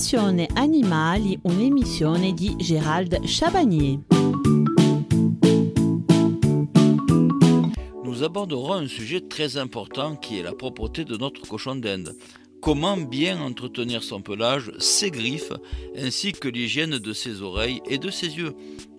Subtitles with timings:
[0.00, 3.98] Passione Animali, un'emissione di Gérald Chabagnier.
[8.02, 12.16] Nous aborderons un sujet très important qui est la propreté de notre cochon d'Inde.
[12.62, 15.52] Comment bien entretenir son pelage, ses griffes,
[15.94, 18.54] ainsi que l'hygiène de ses oreilles et de ses yeux?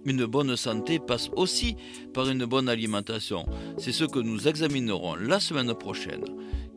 [0.06, 1.78] Une bonne santé passe aussi
[2.14, 3.48] par une bonne alimentation.
[3.80, 6.26] C'est ce que nous examinerons la semaine prochaine.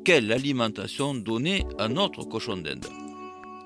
[0.02, 2.86] Quelle alimentation donner à notre cochon d'Inde?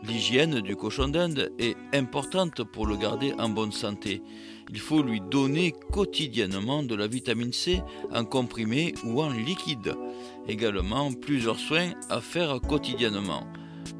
[0.04, 4.22] L'hygiène du cochon d'Inde est importante pour le garder en bonne santé.
[4.70, 7.82] Il faut lui donner quotidiennement de la vitamine C
[8.14, 9.94] en comprimé ou en liquide.
[10.46, 13.44] Également, plusieurs soins à faire quotidiennement.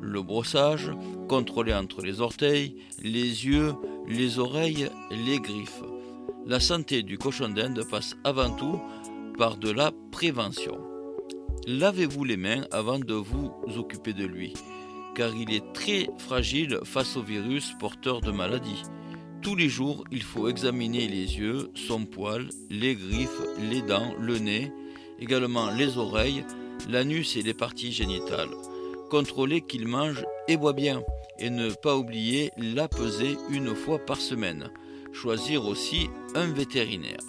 [0.01, 0.93] Le brossage,
[1.29, 3.75] contrôlé entre les orteils, les yeux,
[4.07, 5.83] les oreilles, les griffes.
[6.47, 8.81] La santé du cochon d'Inde passe avant tout
[9.37, 10.79] par de la prévention.
[11.67, 14.55] Lavez-vous les mains avant de vous occuper de lui
[15.19, 18.85] car il est très fragile face au virus porteur de maladies.
[19.43, 24.39] Tous les jours, il faut examiner les yeux, son poil, les griffes, les dents, le
[24.39, 24.71] nez,
[25.19, 26.45] également les oreilles,
[26.89, 28.51] l'anus et les parties génitales.
[29.11, 31.03] Contrôler qu'il mange et boit bien
[31.41, 34.71] et ne pas oublier la peser une fois par semaine.
[35.13, 37.25] Choisir aussi un vétérinaire.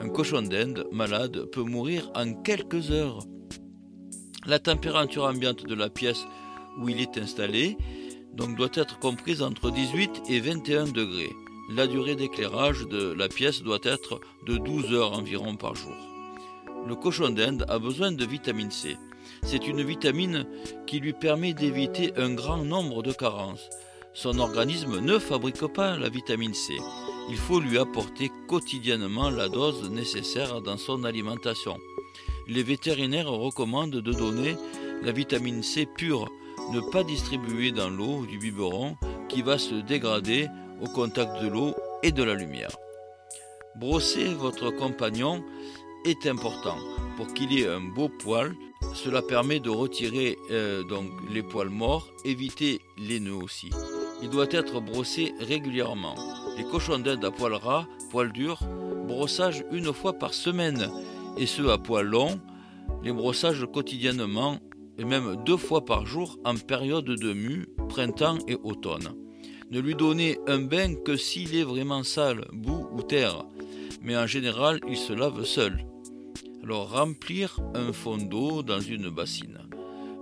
[0.00, 3.18] Un cochon d'Inde malade peut mourir en quelques heures.
[4.46, 6.24] La température ambiante de la pièce
[6.78, 7.76] où il est installé
[8.34, 11.32] donc doit être comprise entre 18 et 21 degrés.
[11.72, 15.94] La durée d'éclairage de la pièce doit être de 12 heures environ par jour.
[16.86, 18.96] Le cochon d'Inde a besoin de vitamine C.
[19.42, 20.46] C'est une vitamine
[20.86, 23.68] qui lui permet d'éviter un grand nombre de carences.
[24.12, 26.74] Son organisme ne fabrique pas la vitamine C.
[27.28, 31.78] Il faut lui apporter quotidiennement la dose nécessaire dans son alimentation.
[32.48, 34.56] Les vétérinaires recommandent de donner
[35.02, 36.28] la vitamine C pure
[36.72, 38.96] ne pas distribuer dans l'eau du biberon
[39.28, 40.48] qui va se dégrader
[40.80, 42.70] au contact de l'eau et de la lumière.
[43.76, 45.42] Brosser votre compagnon
[46.04, 46.76] est important
[47.16, 48.54] pour qu'il ait un beau poil.
[48.94, 53.70] Cela permet de retirer euh, donc les poils morts, éviter les nœuds aussi.
[54.22, 56.14] Il doit être brossé régulièrement.
[56.56, 58.60] Les cochons d'Inde à poils ras, poils durs,
[59.06, 60.90] brossage une fois par semaine
[61.36, 62.40] et ceux à poils longs,
[63.02, 64.58] les brossages quotidiennement
[64.98, 69.14] et même deux fois par jour en période de mue, printemps et automne.
[69.70, 73.44] Ne lui donnez un bain que s'il est vraiment sale, boue ou terre,
[74.02, 75.84] mais en général il se lave seul.
[76.62, 79.60] Alors remplir un fond d'eau dans une bassine.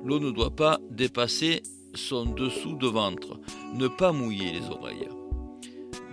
[0.04, 1.62] L'eau ne doit pas dépasser
[1.94, 3.40] son dessous de ventre,
[3.74, 5.08] ne pas mouiller les oreilles.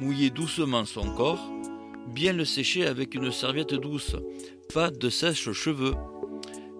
[0.01, 1.51] Mouiller doucement son corps,
[2.13, 4.15] bien le sécher avec une serviette douce,
[4.73, 5.95] pas de sèche-cheveux.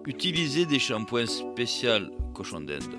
[0.06, 2.96] Utilisez des shampoings spéciaux cochon d'Inde.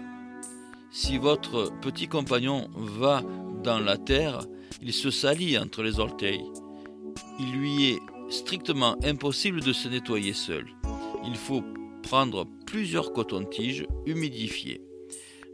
[0.92, 3.22] Si votre petit compagnon va
[3.64, 4.40] dans la terre,
[4.82, 6.44] il se salit entre les orteils.
[7.40, 10.66] Il lui est strictement impossible de se nettoyer seul.
[11.26, 11.64] Il faut
[12.04, 14.82] prendre plusieurs cotons-tiges humidifiés,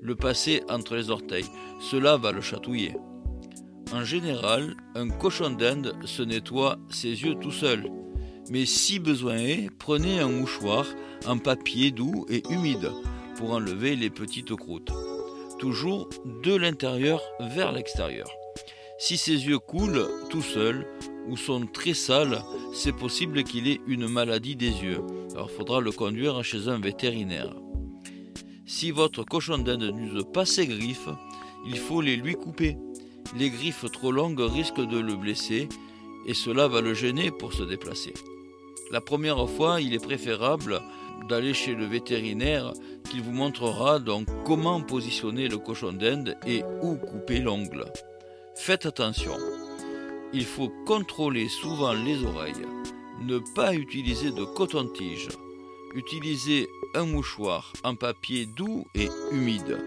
[0.01, 1.45] le passer entre les orteils.
[1.81, 2.95] Cela va le chatouiller.
[3.93, 7.91] En général, un cochon d'Inde se nettoie ses yeux tout seul.
[8.49, 10.85] Mais si besoin est, prenez un mouchoir
[11.25, 12.91] en papier doux et humide
[13.37, 14.91] pour enlever les petites croûtes.
[15.59, 16.09] Toujours
[16.43, 18.29] de l'intérieur vers l'extérieur.
[18.99, 20.85] Si ses yeux coulent tout seuls
[21.27, 22.41] ou sont très sales,
[22.73, 25.01] c'est possible qu'il ait une maladie des yeux.
[25.33, 27.53] Alors il faudra le conduire chez un vétérinaire.
[28.65, 31.09] Si votre cochon d'Inde n'use pas ses griffes,
[31.65, 32.77] il faut les lui couper.
[33.37, 35.69] Les griffes trop longues risquent de le blesser
[36.25, 38.13] et cela va le gêner pour se déplacer.
[38.91, 40.81] La première fois, il est préférable
[41.29, 42.73] d'aller chez le vétérinaire
[43.09, 47.85] qui vous montrera donc comment positionner le cochon d'Inde et où couper l'ongle.
[48.55, 49.35] Faites attention,
[50.33, 52.67] il faut contrôler souvent les oreilles,
[53.21, 55.29] ne pas utiliser de coton-tige,
[55.95, 59.79] utilisez un mouchoir en papier doux et humide.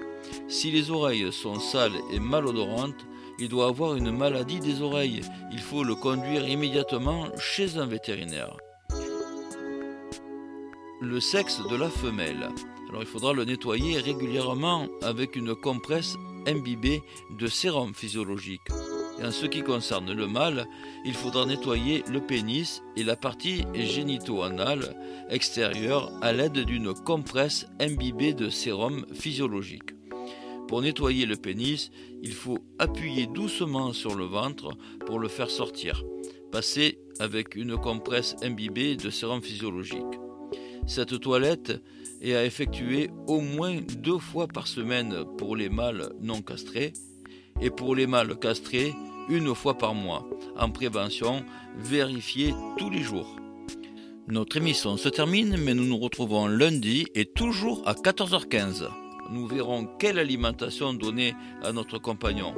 [0.49, 3.07] Si les oreilles sont sales et malodorantes,
[3.39, 5.21] il doit avoir une maladie des oreilles.
[5.53, 8.57] Il faut le conduire immédiatement chez un vétérinaire
[11.07, 12.49] le sexe de la femelle.
[12.89, 16.17] Alors il faudra le nettoyer régulièrement avec une compresse
[16.47, 17.03] imbibée
[17.39, 18.69] de sérum physiologique.
[19.23, 20.67] En ce qui concerne le mâle,
[21.05, 24.97] il faudra nettoyer le pénis et la partie génito-anale
[25.31, 29.95] extérieure à l'aide d'une compresse imbibée de sérum physiologique.
[30.69, 31.91] Pour nettoyer le pénis,
[32.23, 34.77] il faut appuyer doucement sur le ventre
[35.07, 36.03] pour le faire sortir.
[36.51, 40.03] Passer avec une compresse imbibée de sérum physiologique.
[40.87, 41.83] Cette toilette
[42.23, 46.93] et à effectuer au moins deux fois par semaine pour les mâles non castrés
[47.61, 48.95] et pour les mâles castrés
[49.29, 50.27] une fois par mois.
[50.59, 51.45] En prévention,
[51.77, 53.37] vérifiez tous les jours.
[54.29, 58.89] Notre émission se termine, mais nous nous retrouvons lundi et toujours à 14h15.
[59.31, 62.55] Nous verrons quelle alimentation donner à notre compagnon.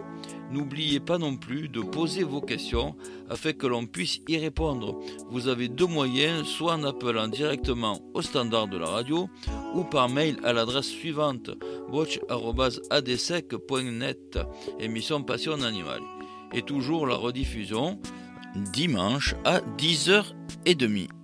[0.50, 2.96] N'oubliez pas non plus de poser vos questions
[3.28, 4.98] afin que l'on puisse y répondre.
[5.30, 9.28] Vous avez deux moyens, soit en appelant directement au standard de la radio
[9.74, 11.50] ou par mail à l'adresse suivante
[11.90, 14.38] watch.adsec.net
[14.80, 16.00] émission Passion Animale.
[16.54, 18.00] Et toujours la rediffusion
[18.72, 21.17] dimanche à 10h30.